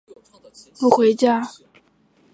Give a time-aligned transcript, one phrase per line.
[0.07, 0.41] 你为什么
[0.79, 1.47] 不回家？